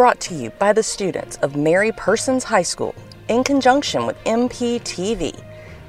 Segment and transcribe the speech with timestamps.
[0.00, 2.94] brought to you by the students of Mary Persons High School
[3.28, 5.38] in conjunction with MPTV.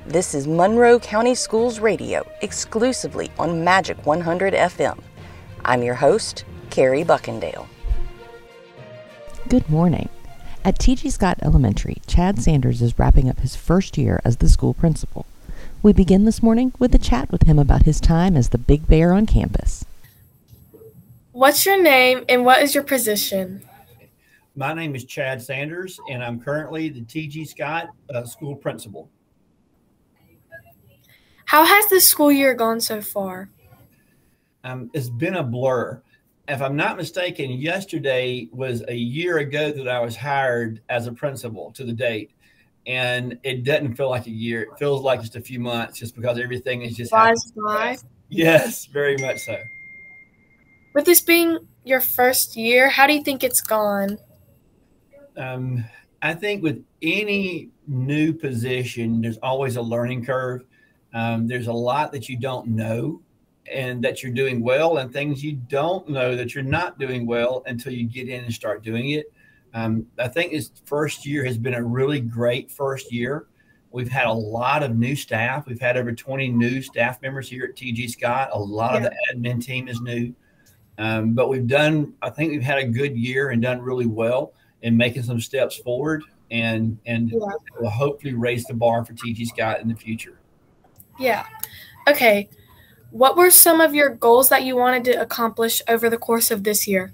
[0.05, 4.99] This is Monroe County Schools Radio, exclusively on Magic 100 FM.
[5.63, 7.67] I'm your host, Carrie Buckendale.
[9.47, 10.09] Good morning.
[10.65, 11.09] At T.G.
[11.09, 15.25] Scott Elementary, Chad Sanders is wrapping up his first year as the school principal.
[15.81, 18.89] We begin this morning with a chat with him about his time as the big
[18.89, 19.85] bear on campus.
[21.31, 23.63] What's your name and what is your position?
[24.55, 27.45] My name is Chad Sanders, and I'm currently the T.G.
[27.45, 29.09] Scott uh, school principal.
[31.45, 33.49] How has the school year gone so far?
[34.63, 36.01] Um, it's been a blur.
[36.47, 41.13] If I'm not mistaken, yesterday was a year ago that I was hired as a
[41.13, 42.31] principal to the date.
[42.87, 44.63] And it doesn't feel like a year.
[44.63, 47.97] It feels like just a few months just because everything is just Flies by.
[48.29, 49.57] Yes, very much so.
[50.93, 54.17] With this being your first year, how do you think it's gone?
[55.37, 55.83] Um,
[56.21, 60.63] I think with any new position, there's always a learning curve.
[61.13, 63.21] Um, there's a lot that you don't know
[63.71, 67.63] and that you're doing well, and things you don't know that you're not doing well
[67.67, 69.31] until you get in and start doing it.
[69.73, 73.47] Um, I think this first year has been a really great first year.
[73.91, 75.67] We've had a lot of new staff.
[75.67, 78.49] We've had over 20 new staff members here at TG Scott.
[78.53, 78.97] A lot yeah.
[78.97, 80.33] of the admin team is new.
[80.97, 84.53] Um, but we've done, I think we've had a good year and done really well
[84.81, 87.39] in making some steps forward and and yeah.
[87.79, 90.37] will hopefully raise the bar for TG Scott in the future.
[91.19, 91.45] Yeah.
[92.07, 92.49] Okay.
[93.11, 96.63] What were some of your goals that you wanted to accomplish over the course of
[96.63, 97.13] this year?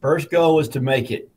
[0.00, 1.30] First goal was to make it.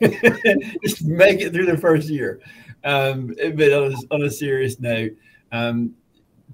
[0.84, 2.40] Just make it through the first year.
[2.84, 5.12] Um, but on a, on a serious note,
[5.50, 5.94] um,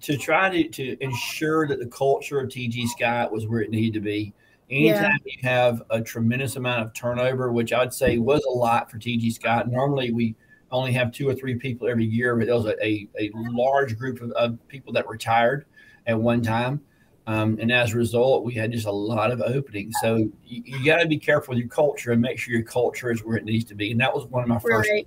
[0.01, 3.95] to try to, to ensure that the culture of TG Scott was where it needed
[3.95, 4.33] to be.
[4.71, 5.33] Anytime yeah.
[5.33, 9.33] you have a tremendous amount of turnover, which I'd say was a lot for TG
[9.33, 10.35] Scott, normally we
[10.71, 13.97] only have two or three people every year, but there was a, a, a large
[13.97, 15.65] group of, of, people that retired
[16.07, 16.81] at one time.
[17.27, 19.95] Um, and as a result, we had just a lot of openings.
[20.01, 23.11] So you, you got to be careful with your culture and make sure your culture
[23.11, 23.91] is where it needs to be.
[23.93, 24.89] And that was one of my first.
[24.91, 25.07] Right.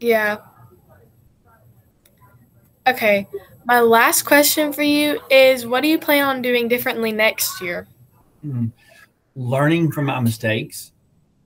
[0.00, 0.38] Yeah.
[2.86, 3.26] Okay.
[3.66, 7.86] My last question for you is what do you plan on doing differently next year?
[8.44, 8.66] Mm-hmm.
[9.36, 10.92] Learning from my mistakes.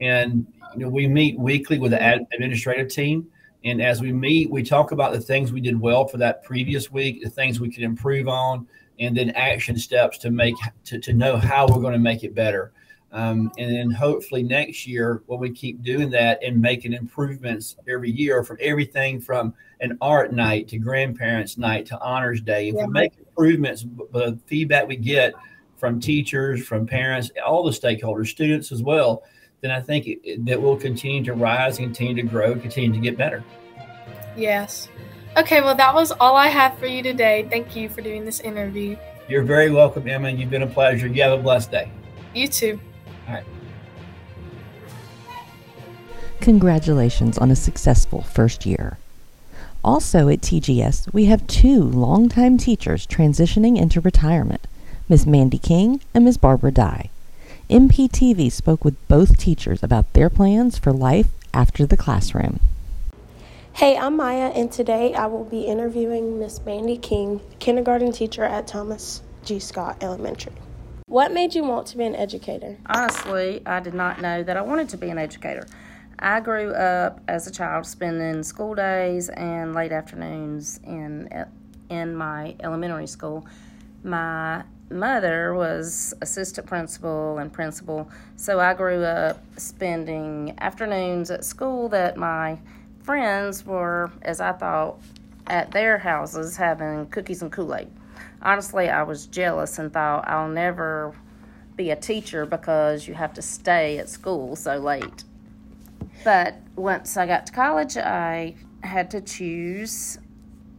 [0.00, 3.26] And you know, we meet weekly with the ad- administrative team.
[3.64, 6.92] And as we meet, we talk about the things we did well for that previous
[6.92, 8.69] week, the things we could improve on,
[9.00, 10.54] and then action steps to make
[10.84, 12.72] to, to know how we're going to make it better.
[13.10, 18.10] Um, and then hopefully next year, when we keep doing that and making improvements every
[18.10, 22.84] year from everything from an art night to grandparents' night to honors day, if yeah.
[22.84, 25.32] we make improvements, the feedback we get
[25.78, 29.22] from teachers, from parents, all the stakeholders, students as well,
[29.60, 33.16] then I think it, that we'll continue to rise, continue to grow, continue to get
[33.16, 33.42] better.
[34.36, 34.88] Yes.
[35.36, 37.46] Okay, well, that was all I have for you today.
[37.48, 38.96] Thank you for doing this interview.
[39.28, 40.30] You're very welcome, Emma.
[40.30, 41.06] You've been a pleasure.
[41.06, 41.90] You have a blessed day.
[42.34, 42.80] You too.
[43.28, 43.44] All right.
[46.40, 48.98] Congratulations on a successful first year.
[49.84, 54.66] Also at TGS, we have two longtime teachers transitioning into retirement
[55.10, 55.26] Ms.
[55.26, 56.36] Mandy King and Ms.
[56.36, 57.08] Barbara Dye.
[57.70, 62.60] MPTV spoke with both teachers about their plans for life after the classroom.
[63.72, 68.66] Hey, I'm Maya, and today I will be interviewing Miss Mandy King, kindergarten teacher at
[68.66, 69.58] Thomas G.
[69.58, 70.52] Scott Elementary.
[71.06, 72.76] What made you want to be an educator?
[72.84, 75.66] Honestly, I did not know that I wanted to be an educator.
[76.19, 81.30] I grew up as a child spending school days and late afternoons in
[81.88, 83.46] in my elementary school.
[84.04, 91.88] My mother was assistant principal and principal, so I grew up spending afternoons at school
[91.91, 92.59] that my
[93.03, 95.00] friends were, as I thought,
[95.47, 97.88] at their houses having cookies and Kool Aid.
[98.43, 101.15] Honestly, I was jealous and thought I'll never
[101.76, 105.25] be a teacher because you have to stay at school so late.
[106.25, 110.19] But once I got to college, I had to choose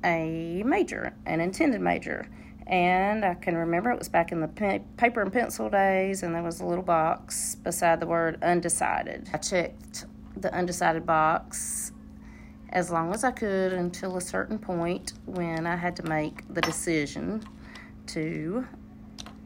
[0.03, 2.27] a major, an intended major
[2.69, 6.35] and I can remember it was back in the pe- paper and pencil days, and
[6.35, 9.27] there was a little box beside the word undecided.
[9.33, 10.05] I checked
[10.37, 11.91] the undecided box
[12.69, 16.61] as long as I could until a certain point when I had to make the
[16.61, 17.43] decision
[18.07, 18.65] to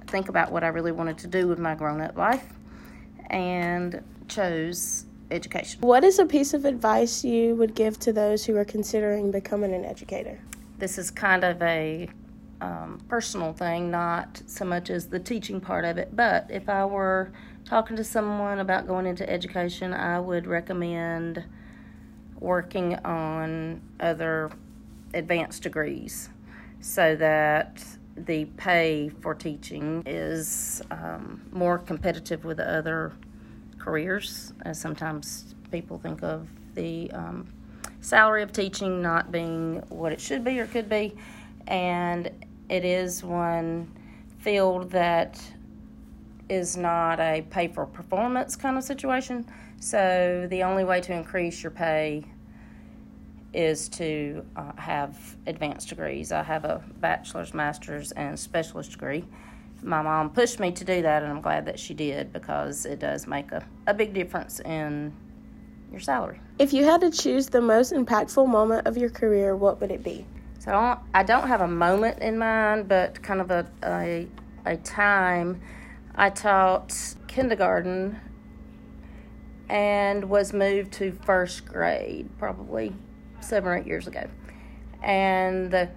[0.08, 2.46] think about what I really wanted to do with my grown up life
[3.28, 5.80] and chose education.
[5.80, 9.74] What is a piece of advice you would give to those who are considering becoming
[9.74, 10.40] an educator?
[10.78, 12.10] This is kind of a
[12.64, 16.16] um, personal thing, not so much as the teaching part of it.
[16.16, 17.32] But if I were
[17.66, 21.44] talking to someone about going into education, I would recommend
[22.40, 24.50] working on other
[25.14, 26.30] advanced degrees
[26.80, 27.84] so that
[28.16, 33.12] the pay for teaching is um, more competitive with other
[33.78, 34.54] careers.
[34.62, 37.52] As sometimes people think of the um,
[38.00, 41.14] salary of teaching not being what it should be or could be,
[41.68, 42.30] and
[42.70, 43.92] it is one
[44.40, 45.42] field that
[46.50, 49.46] is not a pay for performance kind of situation.
[49.80, 52.26] So the only way to increase your pay
[53.54, 56.32] is to uh, have advanced degrees.
[56.32, 59.26] I have a bachelor's, master's, and specialist degree.
[59.82, 63.00] My mom pushed me to do that, and I'm glad that she did because it
[63.00, 65.14] does make a, a big difference in
[65.92, 66.40] your salary.
[66.58, 70.04] If you had to choose the most impactful moment of your career, what would it
[70.04, 70.26] be?
[70.64, 74.28] So I don't, I don't have a moment in mind, but kind of a, a,
[74.66, 75.60] a time.
[76.16, 78.18] I taught kindergarten
[79.68, 82.96] and was moved to first grade probably
[83.42, 84.26] seven or eight years ago.
[85.02, 85.90] And the,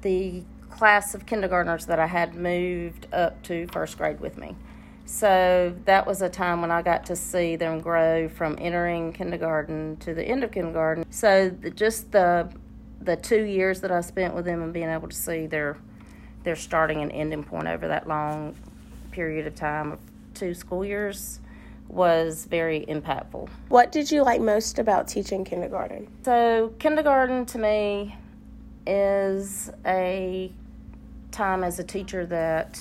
[0.00, 4.56] the class of kindergartners that I had moved up to first grade with me.
[5.04, 9.98] So that was a time when I got to see them grow from entering kindergarten
[9.98, 11.04] to the end of kindergarten.
[11.10, 12.50] So the, just the
[13.04, 15.76] the two years that I spent with them and being able to see their
[16.42, 18.54] their starting and ending point over that long
[19.10, 19.98] period of time of
[20.34, 21.40] two school years
[21.88, 23.48] was very impactful.
[23.68, 26.08] What did you like most about teaching kindergarten?
[26.22, 28.16] So, kindergarten to me
[28.86, 30.52] is a
[31.30, 32.80] time as a teacher that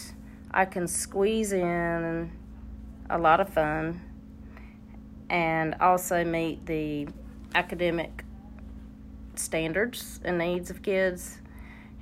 [0.51, 2.31] I can squeeze in
[3.09, 4.01] a lot of fun
[5.29, 7.07] and also meet the
[7.55, 8.22] academic
[9.35, 11.39] standards and needs of kids.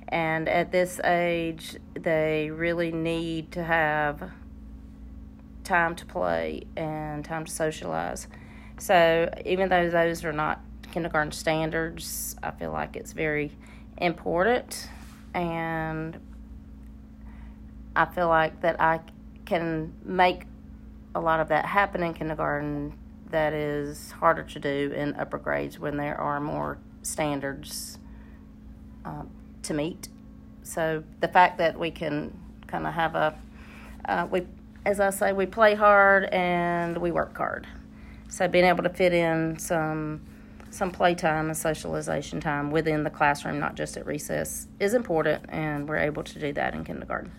[0.08, 4.30] And at this age, they really need to have
[5.64, 8.26] time to play and time to socialize.
[8.78, 10.60] So even though those are not
[10.92, 13.52] kindergarten standards, I feel like it's very
[13.96, 14.88] important
[15.34, 16.18] and
[17.94, 19.00] I feel like that I
[19.44, 20.44] can make
[21.14, 22.94] a lot of that happen in kindergarten
[23.30, 27.98] that is harder to do in upper grades when there are more standards
[29.04, 29.30] um,
[29.62, 30.08] to meet.
[30.62, 33.38] So the fact that we can kind of have a
[34.04, 34.46] uh, we
[34.84, 37.66] as I say, we play hard and we work hard.
[38.28, 40.22] So being able to fit in some
[40.70, 45.86] some playtime and socialization time within the classroom, not just at recess, is important, and
[45.86, 47.30] we're able to do that in kindergarten.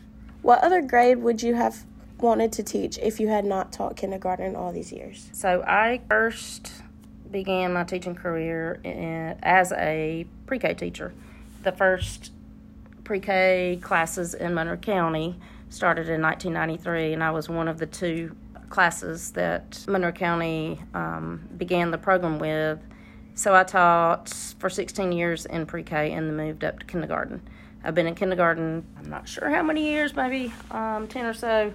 [0.44, 1.84] What other grade would you have
[2.20, 5.32] wanted to teach if you had not taught kindergarten all these years?
[5.34, 6.83] So I first
[7.34, 11.14] began my teaching career in, as a pre-K teacher.
[11.64, 12.32] The first
[13.04, 15.38] pre-K classes in Monroe County
[15.70, 18.34] started in 1993, and I was one of the two
[18.70, 22.80] classes that Monroe County um, began the program with.
[23.36, 27.42] So I taught for 16 years in pre K and then moved up to kindergarten.
[27.84, 31.74] I've been in kindergarten, I'm not sure how many years, maybe um, 10 or so.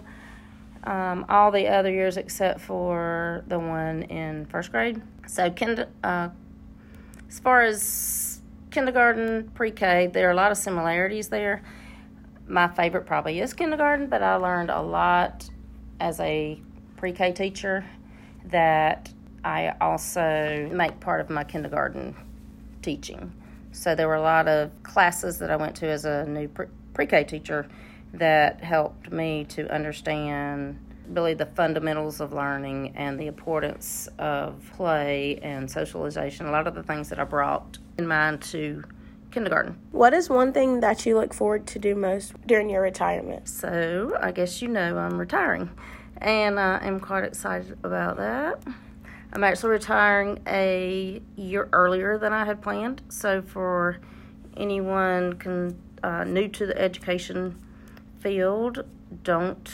[0.89, 5.03] Um, all the other years except for the one in first grade.
[5.27, 6.31] So, kind uh,
[7.29, 8.41] as far as
[8.71, 11.63] kindergarten, pre K, there are a lot of similarities there
[12.49, 15.49] my favorite probably is kindergarten, but I learned a lot
[16.01, 16.61] as a
[16.97, 17.85] pre K teacher
[18.47, 19.13] that
[19.45, 22.17] I also make part of my kindergarten
[22.83, 23.33] teaching.
[23.73, 27.07] So there were a lot of classes that I went to as a new pre
[27.07, 27.69] K teacher
[28.15, 35.39] that helped me to understand really the fundamentals of learning and the importance of play
[35.43, 36.47] and socialization.
[36.47, 38.85] A lot of the things that I brought in mind to
[39.31, 39.79] kindergarten.
[39.93, 43.49] What is one thing that you look forward to do most during your retirement?
[43.49, 45.71] So, I guess you know I'm retiring,
[46.19, 48.63] and I am quite excited about that.
[49.33, 53.03] I'm actually retiring a year earlier than I had planned.
[53.09, 53.99] So, for
[54.57, 57.63] anyone can, uh, new to the education
[58.21, 58.85] field,
[59.23, 59.69] don't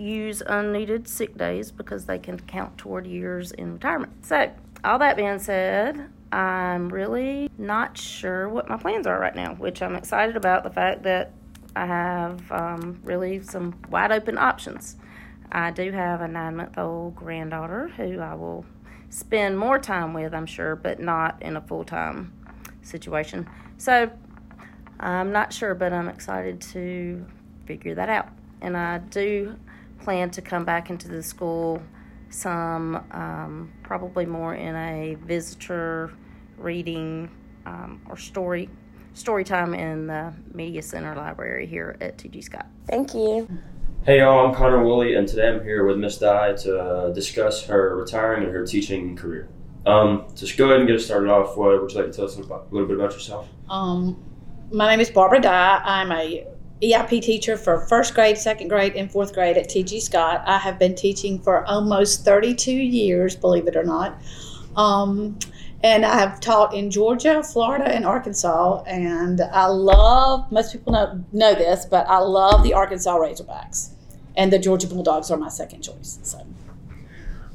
[0.00, 4.24] use unneeded sick days because they can count toward years in retirement.
[4.24, 4.50] So,
[4.82, 9.82] all that being said, I'm really not sure what my plans are right now, which
[9.82, 11.32] I'm excited about the fact that
[11.76, 14.96] I have um, really some wide open options.
[15.52, 18.64] I do have a nine month old granddaughter who I will
[19.10, 22.32] spend more time with, I'm sure, but not in a full time
[22.82, 23.48] situation.
[23.76, 24.10] So
[25.00, 27.24] I'm not sure, but I'm excited to
[27.66, 28.28] figure that out.
[28.60, 29.56] And I do
[30.00, 31.82] plan to come back into the school
[32.30, 36.12] some um, probably more in a visitor
[36.56, 37.28] reading
[37.66, 38.68] um, or story
[39.12, 42.66] story time in the Media Center Library here at TG Scott.
[42.86, 43.48] Thank you.
[44.06, 47.64] Hey y'all, I'm Connor Woolley, and today I'm here with Miss Dye to uh, discuss
[47.66, 49.48] her retiring and her teaching career.
[49.84, 51.56] Um, just go ahead and get us started off.
[51.56, 53.48] What would you like to tell us about, a little bit about yourself?
[53.68, 54.22] Um,
[54.72, 55.82] my name is Barbara Dye.
[55.84, 56.46] I'm a
[56.82, 60.42] EIP teacher for first grade, second grade, and fourth grade at TG Scott.
[60.46, 64.20] I have been teaching for almost 32 years, believe it or not.
[64.76, 65.38] Um,
[65.82, 68.82] and I have taught in Georgia, Florida, and Arkansas.
[68.86, 73.90] And I love, most people know, know this, but I love the Arkansas Razorbacks.
[74.36, 76.18] And the Georgia Bulldogs are my second choice.
[76.22, 76.46] So.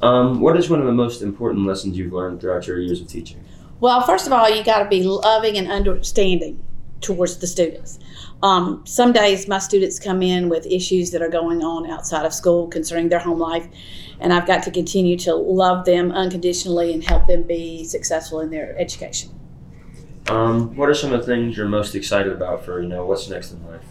[0.02, 3.08] Um, what is one of the most important lessons you've learned throughout your years of
[3.08, 3.44] teaching?
[3.80, 6.64] Well, first of all, you got to be loving and understanding
[7.02, 8.00] towards the students.
[8.44, 12.34] Um, some days my students come in with issues that are going on outside of
[12.34, 13.68] school concerning their home life,
[14.20, 18.50] and I've got to continue to love them unconditionally and help them be successful in
[18.50, 19.32] their education.
[20.28, 23.30] Um, what are some of the things you're most excited about for you know what's
[23.30, 23.86] next in life?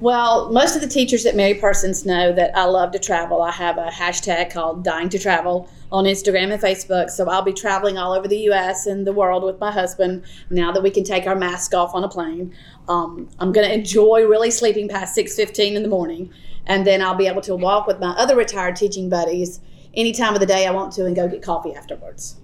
[0.00, 3.42] Well, most of the teachers at Mary Persons know that I love to travel.
[3.42, 7.10] I have a hashtag called Dying to Travel on Instagram and Facebook.
[7.10, 8.86] So I'll be traveling all over the U.S.
[8.86, 12.04] and the world with my husband now that we can take our mask off on
[12.04, 12.54] a plane.
[12.88, 16.32] Um, I'm going to enjoy really sleeping past 6:15 in the morning,
[16.66, 19.58] and then I'll be able to walk with my other retired teaching buddies
[19.94, 22.36] any time of the day I want to and go get coffee afterwards.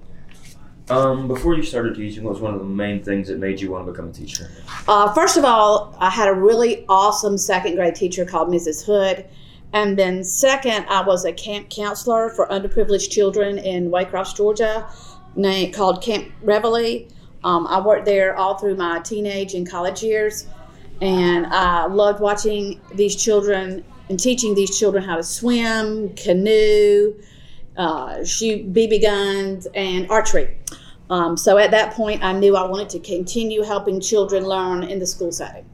[0.91, 3.71] Um, before you started teaching, what was one of the main things that made you
[3.71, 4.51] want to become a teacher?
[4.87, 8.85] Uh, first of all, I had a really awesome second grade teacher called Mrs.
[8.85, 9.25] Hood.
[9.73, 14.87] And then, second, I was a camp counselor for underprivileged children in Waycross, Georgia,
[15.37, 17.09] named, called Camp Reveille.
[17.45, 20.47] Um, I worked there all through my teenage and college years.
[21.01, 27.15] And I loved watching these children and teaching these children how to swim, canoe,
[27.77, 30.57] uh, shoot BB guns, and archery.
[31.11, 34.99] Um, so at that point, I knew I wanted to continue helping children learn in
[34.99, 35.67] the school setting.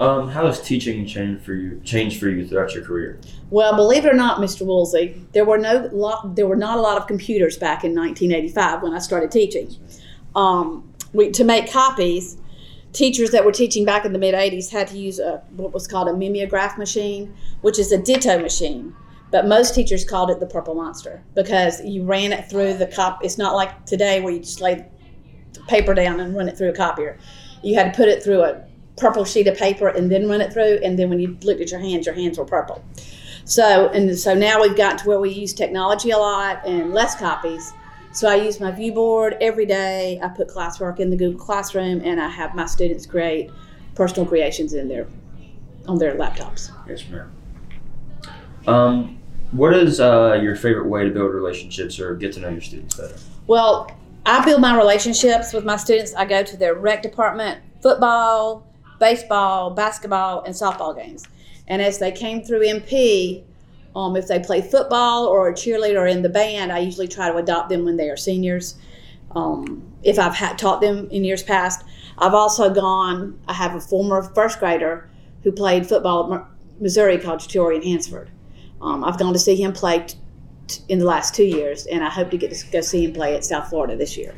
[0.00, 1.80] Um, how has teaching changed for you?
[1.84, 3.18] Changed for you throughout your career?
[3.50, 4.64] Well, believe it or not, Mr.
[4.64, 8.82] Woolsey, there were no lot, there were not a lot of computers back in 1985
[8.82, 9.74] when I started teaching.
[10.36, 12.36] Um, we, to make copies,
[12.92, 15.88] teachers that were teaching back in the mid 80s had to use a, what was
[15.88, 18.94] called a mimeograph machine, which is a ditto machine.
[19.30, 23.24] But most teachers called it the purple monster because you ran it through the cop.
[23.24, 24.86] It's not like today where you just lay
[25.52, 27.18] the paper down and run it through a copier.
[27.62, 28.64] You had to put it through a
[28.96, 30.80] purple sheet of paper and then run it through.
[30.82, 32.82] And then when you looked at your hands, your hands were purple.
[33.44, 37.14] So and so now we've got to where we use technology a lot and less
[37.14, 37.72] copies.
[38.12, 40.18] So I use my view board every day.
[40.22, 43.50] I put classwork in the Google Classroom, and I have my students create
[43.94, 45.06] personal creations in their
[45.86, 46.70] on their laptops.
[46.88, 47.32] Yes, ma'am.
[48.66, 49.17] Um,
[49.52, 52.96] what is uh, your favorite way to build relationships or get to know your students
[52.96, 53.16] better?
[53.46, 53.90] Well,
[54.26, 56.14] I build my relationships with my students.
[56.14, 58.66] I go to their rec department, football,
[58.98, 61.26] baseball, basketball, and softball games.
[61.66, 63.44] And as they came through MP,
[63.96, 67.36] um, if they play football or a cheerleader in the band, I usually try to
[67.36, 68.76] adopt them when they are seniors.
[69.34, 71.84] Um, if I've had, taught them in years past,
[72.18, 73.38] I've also gone.
[73.48, 75.08] I have a former first grader
[75.42, 76.44] who played football at
[76.80, 78.30] Missouri College called Jatorian Hansford.
[78.80, 80.16] Um, I've gone to see him play t-
[80.66, 83.12] t- in the last two years, and I hope to get to go see him
[83.12, 84.34] play at South Florida this year.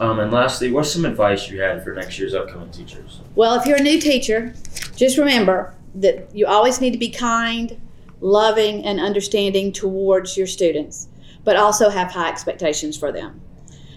[0.00, 3.20] Um, and lastly, what's some advice you had for next year's upcoming teachers?
[3.34, 4.54] Well, if you're a new teacher,
[4.96, 7.80] just remember that you always need to be kind,
[8.20, 11.08] loving, and understanding towards your students,
[11.44, 13.40] but also have high expectations for them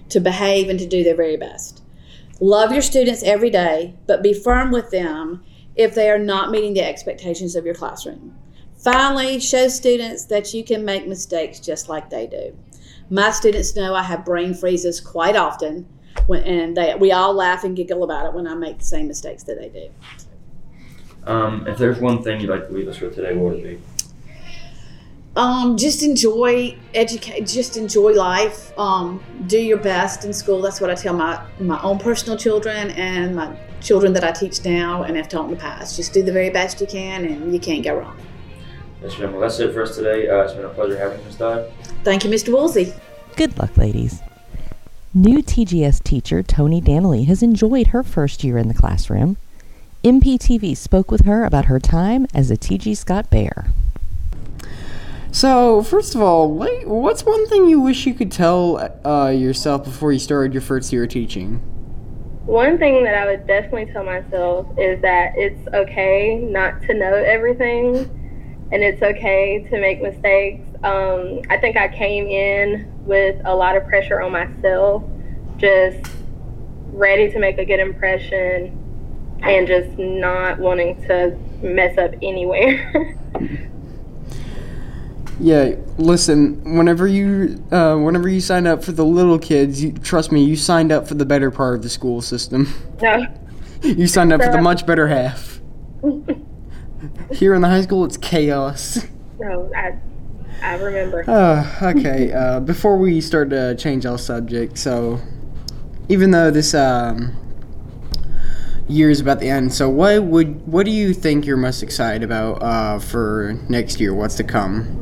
[0.09, 1.81] to behave and to do their very best.
[2.39, 5.43] Love your students every day, but be firm with them
[5.75, 8.35] if they are not meeting the expectations of your classroom.
[8.85, 12.55] Finally, show students that you can make mistakes just like they do.
[13.09, 15.87] My students know I have brain freezes quite often,
[16.27, 19.07] when, and they, we all laugh and giggle about it when I make the same
[19.07, 19.89] mistakes that they do.
[21.23, 23.81] Um, if there's one thing you'd like to leave us with today, what would it
[23.81, 23.81] be?
[25.35, 27.47] Um, just enjoy educate.
[27.47, 28.71] Just enjoy life.
[28.77, 30.61] Um, do your best in school.
[30.61, 34.63] That's what I tell my my own personal children and my children that I teach
[34.63, 35.95] now and have taught in the past.
[35.95, 38.15] Just do the very best you can, and you can't go wrong.
[39.05, 39.39] Yes, ma'am.
[39.39, 40.27] That's it for us today.
[40.27, 41.35] Uh, it's been a pleasure having you, Ms.
[41.35, 41.71] Dodd.
[42.03, 42.51] Thank you, Mr.
[42.51, 42.91] Woolsey.
[43.35, 44.19] Good luck, ladies.
[45.13, 49.37] New TGS teacher Tony Danley has enjoyed her first year in the classroom.
[50.03, 53.67] MPTV spoke with her about her time as a TG Scott Bear.
[55.31, 60.13] So, first of all, what's one thing you wish you could tell uh, yourself before
[60.13, 61.57] you started your first year of teaching?
[62.47, 67.13] One thing that I would definitely tell myself is that it's okay not to know
[67.13, 68.24] everything
[68.71, 70.67] and it's okay to make mistakes.
[70.83, 75.03] Um, I think I came in with a lot of pressure on myself,
[75.57, 76.11] just
[76.87, 78.81] ready to make a good impression
[79.43, 83.17] and just not wanting to mess up anywhere.
[85.39, 86.77] Yeah, listen.
[86.77, 90.55] Whenever you, uh, whenever you sign up for the little kids, you, trust me, you
[90.55, 92.73] signed up for the better part of the school system.
[93.01, 93.25] no.
[93.83, 95.59] You signed up for the much better half.
[97.31, 99.05] Here in the high school, it's chaos.
[99.39, 99.97] No, I
[100.61, 101.29] I remember.
[101.29, 102.31] Uh, okay.
[102.31, 105.19] Uh, before we start to change our subject, so
[106.09, 107.35] even though this um,
[108.87, 112.23] year is about the end, so what would what do you think you're most excited
[112.23, 114.13] about uh, for next year?
[114.13, 115.01] What's to come?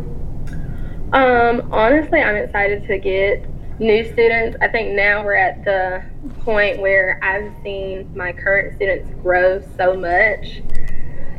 [1.13, 3.45] Um, honestly, I'm excited to get
[3.79, 4.57] new students.
[4.61, 6.03] I think now we're at the
[6.41, 10.61] point where I've seen my current students grow so much,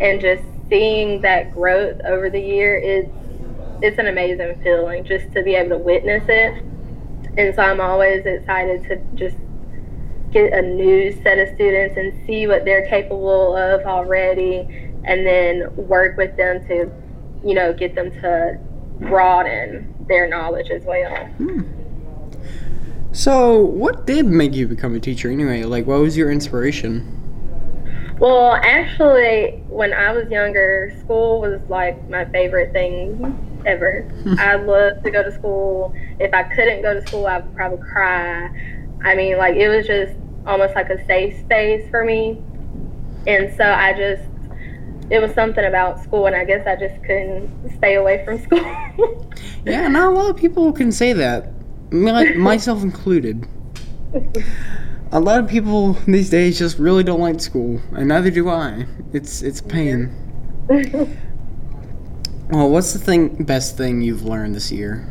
[0.01, 3.07] and just seeing that growth over the year is
[3.83, 6.65] it's an amazing feeling just to be able to witness it.
[7.37, 9.37] And so I'm always excited to just
[10.31, 14.61] get a new set of students and see what they're capable of already,
[15.05, 16.91] and then work with them to,
[17.45, 18.59] you know, get them to
[19.01, 21.15] broaden their knowledge as well.
[21.27, 21.63] Hmm.
[23.13, 25.63] So, what did make you become a teacher anyway?
[25.63, 27.24] Like, what was your inspiration?
[28.25, 34.01] Well, actually, when I was younger, school was like my favorite thing ever.
[34.23, 34.39] Hmm.
[34.39, 35.95] I loved to go to school.
[36.19, 38.47] If I couldn't go to school, I would probably cry.
[39.05, 40.15] I mean, like, it was just
[40.47, 42.43] almost like a safe space for me.
[43.27, 44.23] And so I just,
[45.11, 49.29] it was something about school, and I guess I just couldn't stay away from school.
[49.67, 51.51] Yeah, not a lot of people can say that,
[51.91, 53.47] my, myself included.
[55.15, 58.85] A lot of people these days just really don't like school, and neither do I.
[59.13, 60.11] It's it's pain.
[62.51, 65.09] Well, what's the thing best thing you've learned this year?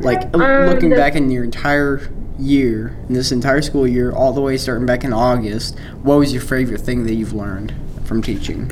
[0.00, 2.00] Like Um, looking the- back in your entire
[2.40, 6.32] year, in this entire school year, all the way starting back in August, what was
[6.32, 7.72] your favorite thing that you've learned
[8.04, 8.70] from teaching?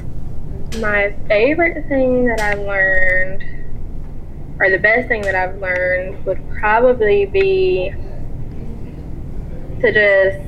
[0.81, 3.45] My favorite thing that I've learned,
[4.59, 7.95] or the best thing that I've learned, would probably be
[9.81, 10.39] to just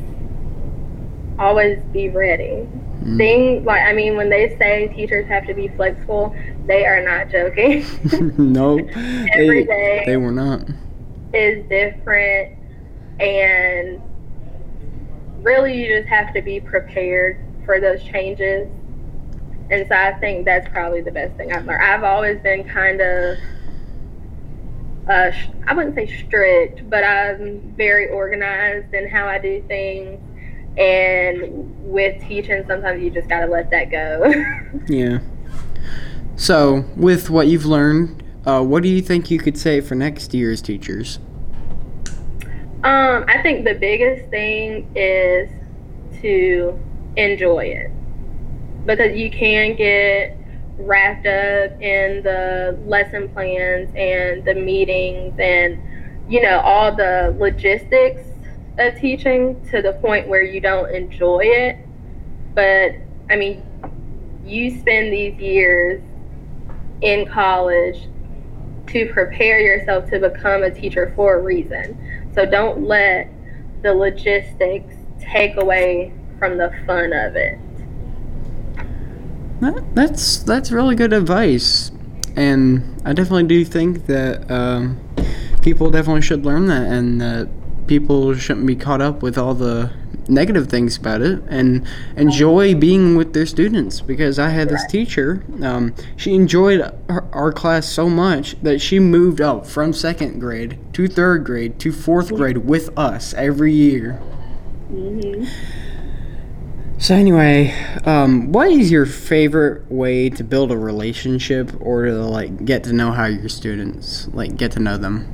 [1.39, 2.69] always be ready.
[3.03, 3.17] Mm.
[3.17, 6.35] Things like, I mean, when they say teachers have to be flexible,
[6.67, 7.85] they are not joking.
[8.53, 8.79] no,
[9.33, 10.03] Every they, day.
[10.07, 10.69] they were not.
[11.33, 12.53] is different,
[13.21, 14.01] and
[15.43, 18.69] really, you just have to be prepared for those changes.
[19.71, 21.83] And so I think that's probably the best thing I've learned.
[21.83, 23.37] I've always been kind of,
[25.09, 25.33] uh,
[25.67, 30.21] I wouldn't say strict, but I'm very organized in how I do things.
[30.77, 34.33] And with teaching, sometimes you just got to let that go.
[34.89, 35.19] Yeah.
[36.37, 40.33] So, with what you've learned, uh, what do you think you could say for next
[40.33, 41.19] year's teachers?
[42.85, 45.51] Um, I think the biggest thing is
[46.23, 46.79] to
[47.17, 47.91] enjoy it
[48.87, 50.38] because you can get
[50.79, 55.79] wrapped up in the lesson plans and the meetings and
[56.29, 58.23] you know all the logistics
[58.79, 61.79] of teaching to the point where you don't enjoy it.
[62.55, 62.93] But
[63.31, 63.63] I mean,
[64.45, 66.03] you spend these years
[67.03, 68.09] in college
[68.89, 72.31] to prepare yourself to become a teacher for a reason.
[72.35, 73.31] So don't let
[73.83, 77.59] the logistics take away from the fun of it.
[79.61, 81.91] That, that's that's really good advice,
[82.37, 85.01] and I definitely do think that um,
[85.63, 87.49] people definitely should learn that, and that
[87.89, 89.91] people shouldn't be caught up with all the
[90.29, 91.85] negative things about it, and
[92.17, 94.01] enjoy being with their students.
[94.01, 99.01] Because I had this teacher, um, she enjoyed our, our class so much that she
[99.01, 104.21] moved up from second grade to third grade to fourth grade with us every year.
[107.01, 107.73] So anyway,
[108.07, 112.93] um, what is your favorite way to build a relationship or to like get to
[112.93, 115.33] know how your students like get to know them?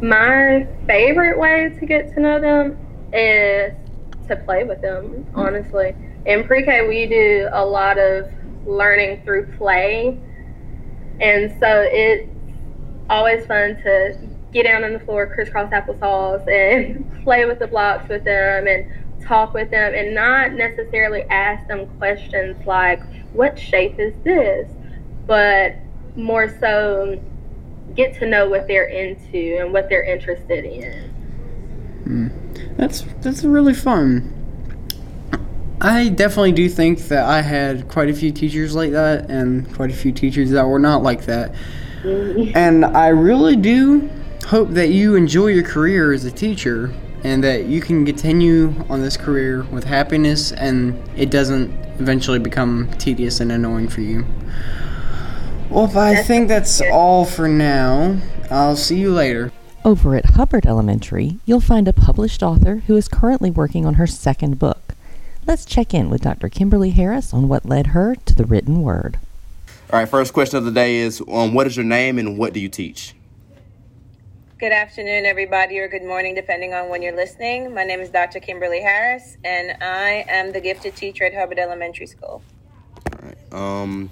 [0.00, 2.78] My favorite way to get to know them
[3.12, 3.74] is
[4.28, 5.94] to play with them, honestly.
[6.24, 8.30] In pre K, we do a lot of
[8.66, 10.18] learning through play.
[11.20, 12.30] And so it's
[13.10, 14.16] always fun to
[14.50, 18.90] get down on the floor, crisscross applesauce, and play with the blocks with them and
[19.22, 23.02] talk with them and not necessarily ask them questions like,
[23.32, 24.70] what shape is this?
[25.26, 25.76] But
[26.16, 27.20] more so
[27.94, 31.10] get to know what they're into and what they're interested in.
[32.04, 32.28] Hmm.
[32.76, 34.34] That's that's really fun.
[35.80, 39.90] I definitely do think that I had quite a few teachers like that and quite
[39.90, 41.54] a few teachers that were not like that.
[42.02, 42.56] Mm-hmm.
[42.56, 44.10] And I really do
[44.46, 46.92] hope that you enjoy your career as a teacher
[47.24, 52.90] and that you can continue on this career with happiness and it doesn't eventually become
[52.98, 54.24] tedious and annoying for you.
[55.70, 58.18] Well, I think that's all for now.
[58.50, 59.52] I'll see you later.
[59.84, 64.06] Over at Hubbard Elementary, you'll find a published author who is currently working on her
[64.06, 64.94] second book.
[65.46, 66.48] Let's check in with Dr.
[66.48, 69.18] Kimberly Harris on what led her to the written word.
[69.90, 72.52] All right, first question of the day is um, What is your name and what
[72.52, 73.14] do you teach?
[74.58, 77.72] Good afternoon, everybody, or good morning, depending on when you're listening.
[77.72, 78.40] My name is Dr.
[78.40, 82.42] Kimberly Harris, and I am the gifted teacher at Hubbard Elementary School.
[83.12, 83.52] All right.
[83.52, 84.10] Um,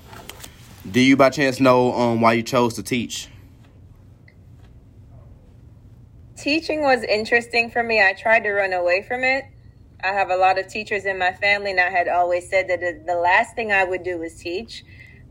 [0.88, 3.28] do you by chance know um, why you chose to teach?
[6.36, 8.00] Teaching was interesting for me.
[8.00, 9.46] I tried to run away from it.
[10.04, 13.04] I have a lot of teachers in my family, and I had always said that
[13.04, 14.84] the last thing I would do was teach.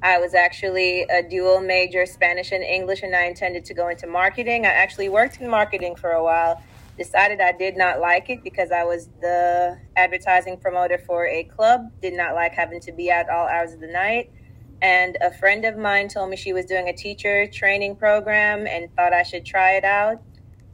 [0.06, 4.06] I was actually a dual major, Spanish and English, and I intended to go into
[4.06, 4.64] marketing.
[4.64, 6.62] I actually worked in marketing for a while.
[6.96, 11.90] Decided I did not like it because I was the advertising promoter for a club.
[12.04, 14.32] Did not like having to be out all hours of the night.
[14.80, 18.96] And a friend of mine told me she was doing a teacher training program and
[18.96, 20.22] thought I should try it out.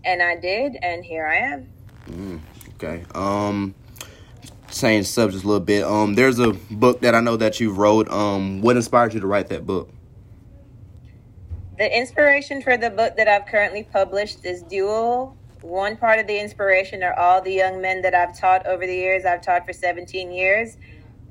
[0.03, 1.69] And I did, and here I am.
[2.09, 2.41] Mm,
[2.75, 3.05] okay.
[3.15, 3.75] Um,
[4.71, 5.83] change subject a little bit.
[5.83, 8.09] Um, there's a book that I know that you wrote.
[8.09, 9.89] Um, what inspired you to write that book?
[11.77, 15.35] The inspiration for the book that I've currently published is dual.
[15.61, 18.95] One part of the inspiration are all the young men that I've taught over the
[18.95, 19.25] years.
[19.25, 20.77] I've taught for 17 years.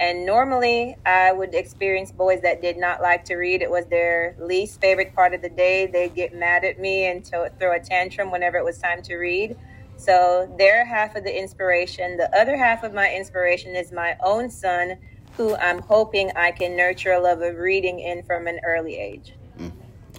[0.01, 3.61] And normally I would experience boys that did not like to read.
[3.61, 5.87] It was their least favorite part of the day.
[5.87, 9.59] They'd get mad at me and throw a tantrum whenever it was time to read.
[10.01, 12.17] So they're half of the inspiration.
[12.17, 14.97] The other half of my inspiration is my own son,
[15.37, 19.35] who I'm hoping I can nurture a love of reading in from an early age.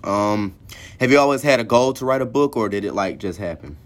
[0.04, 0.56] Um,
[1.00, 3.40] have you always had a goal to write a book, or did it like just
[3.40, 3.78] happen?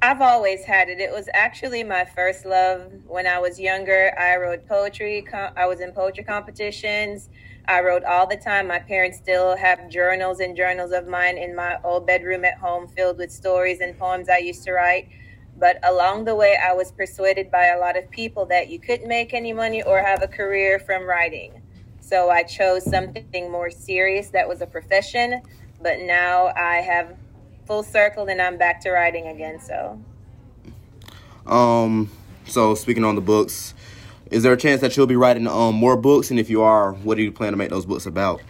[0.00, 0.98] I've always had it.
[0.98, 4.18] It was actually my first love when I was younger.
[4.18, 5.26] I wrote poetry.
[5.32, 7.28] I was in poetry competitions.
[7.66, 8.68] I wrote all the time.
[8.68, 12.88] My parents still have journals and journals of mine in my old bedroom at home
[12.88, 15.08] filled with stories and poems I used to write.
[15.56, 19.08] But along the way, I was persuaded by a lot of people that you couldn't
[19.08, 21.62] make any money or have a career from writing.
[22.00, 25.40] So I chose something more serious that was a profession.
[25.80, 27.16] But now I have
[27.66, 29.58] full circled and I'm back to writing again.
[29.60, 30.00] So,
[31.46, 32.10] um,
[32.46, 33.73] so speaking on the books,
[34.34, 36.30] is there a chance that you'll be writing um, more books?
[36.30, 38.42] And if you are, what do you plan to make those books about?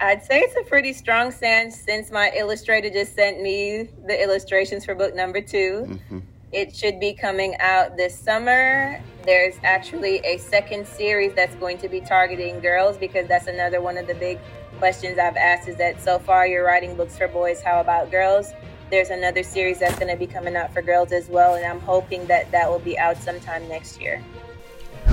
[0.00, 4.84] I'd say it's a pretty strong stance since my illustrator just sent me the illustrations
[4.84, 6.18] for book number 2 mm-hmm.
[6.52, 9.02] It should be coming out this summer.
[9.24, 13.98] There's actually a second series that's going to be targeting girls because that's another one
[13.98, 14.38] of the big
[14.78, 18.52] questions I've asked is that so far you're writing books for boys, how about girls?
[18.88, 21.80] There's another series that's going to be coming out for girls as well, and I'm
[21.80, 24.22] hoping that that will be out sometime next year.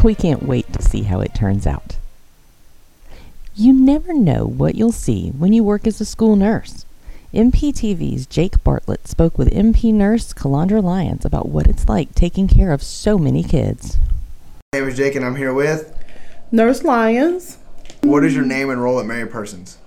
[0.04, 1.98] We can't wait to see how it turns out.
[3.54, 6.88] You never know what you'll see when you work as a school nurse.
[7.36, 12.74] MPTV's Jake Bartlett spoke with MP nurse Kalandra Lyons about what it's like taking care
[12.74, 14.00] of so many kids.
[14.74, 15.96] My name is Jake and I'm here with
[16.52, 17.60] Nurse Lyons.
[18.02, 19.78] What is your name and role at Mary Persons?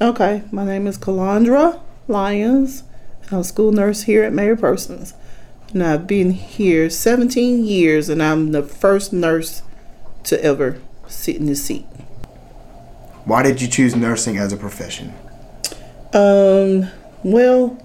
[0.00, 2.84] Okay, my name is Kalandra Lyons.
[3.30, 5.12] I'm a school nurse here at Mary Persons
[5.72, 9.62] and I've been here 17 years, and I'm the first nurse
[10.24, 11.86] to ever sit in this seat.
[13.24, 15.14] Why did you choose nursing as a profession?
[16.12, 16.90] Um,
[17.22, 17.78] well,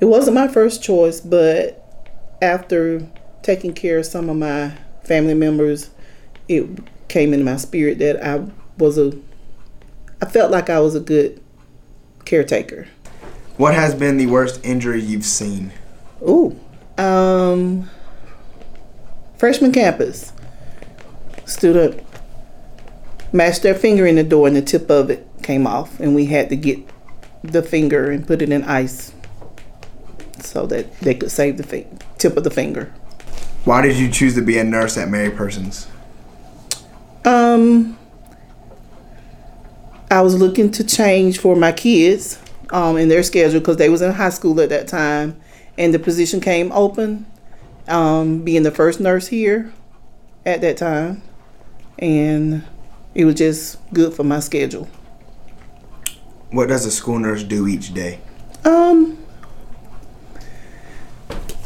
[0.00, 1.82] it wasn't my first choice, but
[2.42, 3.06] after
[3.42, 4.72] taking care of some of my
[5.04, 5.90] family members,
[6.48, 6.66] it
[7.08, 9.12] came in my spirit that I was a,
[10.20, 11.42] I felt like I was a good
[12.24, 12.88] caretaker.
[13.56, 15.72] What has been the worst injury you've seen?
[16.22, 16.58] Ooh,
[16.98, 17.90] um,
[19.36, 20.32] freshman campus
[21.44, 22.02] student
[23.32, 26.26] mashed their finger in the door and the tip of it came off and we
[26.26, 26.78] had to get
[27.42, 29.12] the finger and put it in ice
[30.40, 31.86] so that they could save the fi-
[32.18, 32.92] tip of the finger.
[33.64, 35.88] Why did you choose to be a nurse at Mary Persons?
[37.24, 37.98] Um,
[40.10, 44.02] I was looking to change for my kids um, in their schedule because they was
[44.02, 45.40] in high school at that time
[45.78, 47.26] and the position came open,
[47.88, 49.72] um, being the first nurse here
[50.44, 51.22] at that time,
[51.98, 52.64] and
[53.14, 54.88] it was just good for my schedule.
[56.50, 58.20] What does a school nurse do each day?
[58.64, 59.18] Um,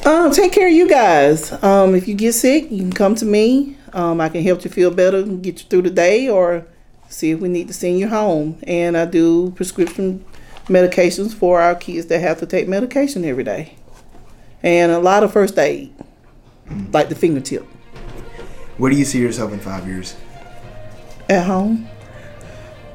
[0.05, 1.53] um, take care of you guys.
[1.63, 3.77] Um, if you get sick, you can come to me.
[3.93, 6.67] Um, I can help you feel better and get you through the day, or
[7.09, 8.59] see if we need to send you home.
[8.67, 10.25] And I do prescription
[10.67, 13.77] medications for our kids that have to take medication every day.
[14.63, 15.93] And a lot of first aid,
[16.93, 17.67] like the fingertip.
[18.77, 20.17] Where do you see yourself in five years?
[21.29, 21.89] At home.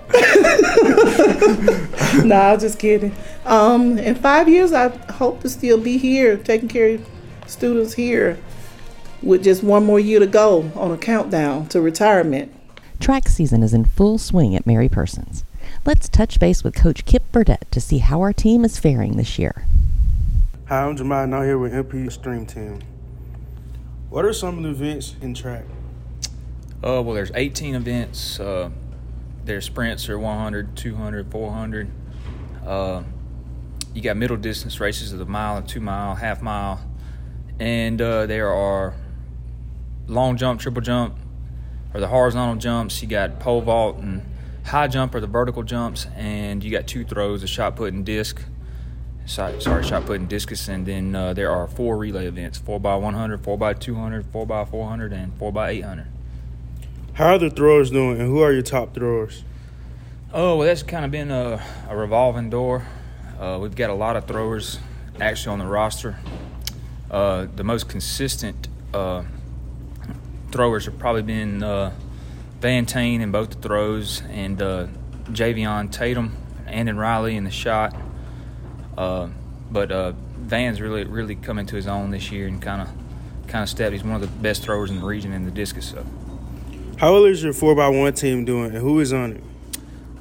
[2.24, 3.16] nah, I'm just kidding.
[3.46, 7.06] Um, in five years, I hope to still be here, taking care of
[7.48, 8.38] students here,
[9.22, 12.52] with just one more year to go on a countdown to retirement.
[13.00, 15.44] Track season is in full swing at Mary Persons.
[15.86, 19.38] Let's touch base with Coach Kip Burdett to see how our team is faring this
[19.38, 19.66] year.
[20.68, 22.80] Hi, I'm Jamal, now here with MP Stream Team.
[24.10, 25.64] What are some of the events in track?
[26.84, 28.40] Uh, well, there's 18 events.
[28.40, 28.72] Uh,
[29.44, 31.92] their sprints are 100, 200, 400.
[32.66, 33.04] Uh,
[33.94, 36.84] you got middle distance races of the mile and two mile, half mile,
[37.60, 38.96] and uh, there are
[40.08, 41.16] long jump, triple jump,
[41.94, 43.04] or the horizontal jumps.
[43.04, 44.26] You got pole vault and
[44.66, 48.04] high jump or the vertical jumps, and you got two throws: a shot put and
[48.04, 48.42] disc.
[49.26, 52.80] Sorry, sorry shot put and discus, and then uh, there are four relay events: four
[52.80, 56.08] by 100, four by 200, four by 400, and four by 800.
[57.14, 59.44] How are the throwers doing, and who are your top throwers?
[60.32, 62.86] Oh, well, that's kind of been a, a revolving door.
[63.40, 64.80] Uh, we've got a lot of throwers
[65.20, 66.18] actually on the roster.
[67.10, 69.24] Uh, the most consistent uh,
[70.52, 71.94] throwers have probably been uh,
[72.60, 74.88] Van Tane in both the throws and uh,
[75.26, 76.36] Javion Tatum,
[76.68, 77.96] and Riley in the shot.
[78.98, 79.30] Uh,
[79.72, 82.90] but uh, Van's really really come into his own this year and kind of
[83.48, 83.94] kind of stepped.
[83.94, 85.90] He's one of the best throwers in the region in the discus.
[85.90, 86.06] So.
[86.98, 89.44] How well is your 4x1 team doing, and who is on it?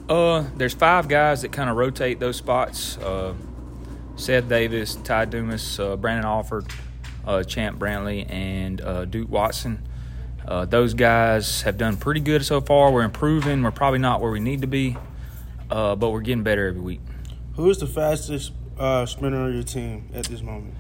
[0.08, 2.98] Uh, there's five guys that kind of rotate those spots.
[2.98, 3.34] Uh,
[4.16, 6.66] Seth Davis, Ty Dumas, uh, Brandon Alford,
[7.26, 9.86] uh, Champ Brantley, and uh, Duke Watson.
[10.46, 12.92] Uh, those guys have done pretty good so far.
[12.92, 13.62] We're improving.
[13.62, 14.96] We're probably not where we need to be,
[15.70, 17.00] uh, but we're getting better every week.
[17.54, 20.74] Who is the fastest uh, sprinter on your team at this moment?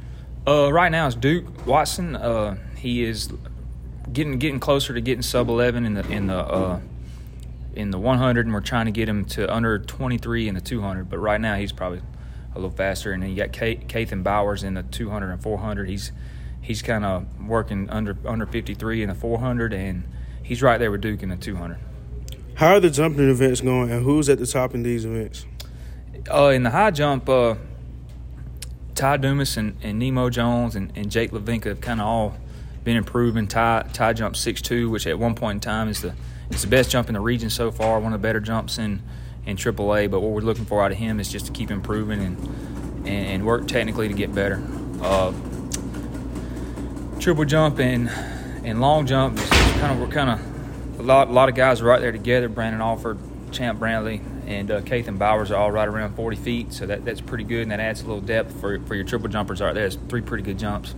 [0.46, 2.16] Uh, right now it's Duke Watson.
[2.16, 3.32] Uh, he is
[4.12, 6.80] getting getting closer to getting sub 11 in the in the uh,
[7.74, 11.08] in the 100, and we're trying to get him to under 23 in the 200.
[11.08, 12.02] But right now he's probably
[12.52, 13.12] a little faster.
[13.12, 15.88] And then you got Kathan Bowers in the 200 and 400.
[15.88, 16.12] He's
[16.60, 20.04] he's kind of working under under 53 in the 400, and
[20.42, 21.78] he's right there with Duke in the 200.
[22.56, 25.46] How are the jumping events going, and who's at the top in these events?
[26.32, 27.56] Uh, in the high jump, uh,
[28.94, 32.36] Ty Dumas and, and Nemo Jones and, and Jake Levinka have kind of all
[32.84, 33.46] been improving.
[33.46, 36.14] Ty Ty jumped six two, which at one point in time is the
[36.50, 39.02] it's the best jump in the region so far, one of the better jumps in
[39.46, 40.10] in AAA.
[40.10, 42.38] But what we're looking for out of him is just to keep improving and
[43.06, 44.62] and, and work technically to get better.
[45.02, 45.32] Uh,
[47.20, 48.08] triple jump and
[48.64, 51.84] and long jump, kind of we're kind of a lot a lot of guys are
[51.84, 52.48] right there together.
[52.48, 53.18] Brandon Alford,
[53.50, 57.20] Champ Brantley, and uh, Kathan Bowers are all right around 40 feet, so that, that's
[57.20, 59.86] pretty good, and that adds a little depth for for your triple jumpers right there.
[59.86, 60.94] It's three pretty good jumps.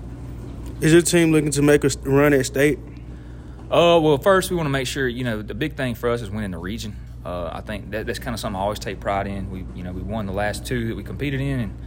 [0.81, 2.79] Is your team looking to make a run at state?
[3.71, 6.23] Uh, well, first we want to make sure you know the big thing for us
[6.23, 6.97] is winning the region.
[7.25, 9.51] Uh, I think that, that's kind of something I always take pride in.
[9.51, 11.79] We you know we won the last two that we competed in, and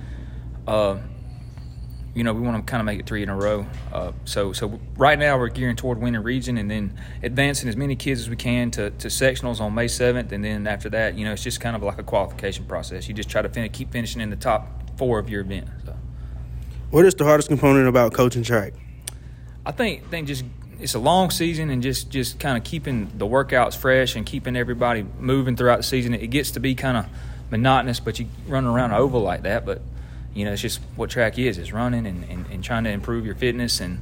[0.68, 0.98] uh,
[2.14, 3.66] you know we want to kind of make it three in a row.
[3.94, 7.96] Uh, so so right now we're gearing toward winning region, and then advancing as many
[7.96, 11.26] kids as we can to, to sectionals on May seventh, and then after that, you
[11.26, 13.08] know it's just kind of like a qualification process.
[13.08, 15.68] You just try to fin- keep finishing in the top four of your event.
[15.86, 15.96] So.
[16.92, 18.74] What is the hardest component about coaching track?
[19.66, 20.44] I think think just
[20.80, 24.56] it's a long season and just just kind of keeping the workouts fresh and keeping
[24.56, 26.14] everybody moving throughout the season.
[26.14, 27.06] It gets to be kind of
[27.52, 29.66] monotonous, but you run around an oval like that.
[29.66, 29.82] But
[30.34, 33.26] you know, it's just what track is: is running and, and, and trying to improve
[33.26, 34.02] your fitness and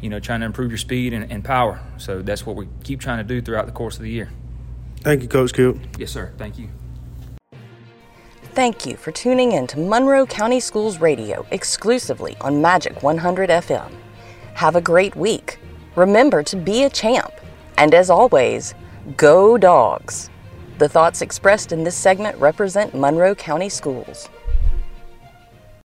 [0.00, 1.80] you know trying to improve your speed and, and power.
[1.98, 4.30] So that's what we keep trying to do throughout the course of the year.
[5.00, 5.76] Thank you, Coach Kip.
[5.96, 6.32] Yes, sir.
[6.38, 6.68] Thank you.
[8.54, 13.92] Thank you for tuning in to Monroe County Schools Radio exclusively on Magic 100 FM.
[14.54, 15.60] Have a great week.
[15.94, 17.32] Remember to be a champ.
[17.76, 18.74] And as always,
[19.16, 20.30] go dogs.
[20.78, 24.28] The thoughts expressed in this segment represent Monroe County Schools.